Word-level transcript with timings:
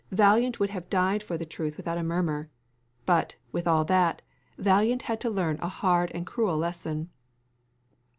Valiant 0.09 0.59
would 0.59 0.71
have 0.71 0.89
died 0.89 1.21
for 1.21 1.37
the 1.37 1.45
truth 1.45 1.77
without 1.77 1.95
a 1.99 2.01
murmur. 2.01 2.49
But, 3.05 3.35
with 3.51 3.67
all 3.67 3.85
that, 3.85 4.23
Valiant 4.57 5.03
had 5.03 5.21
to 5.21 5.29
learn 5.29 5.59
a 5.61 5.69
hard 5.69 6.09
and 6.15 6.23
a 6.23 6.25
cruel 6.25 6.57
lesson. 6.57 7.11